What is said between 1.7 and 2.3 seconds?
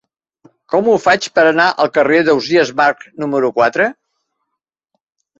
al carrer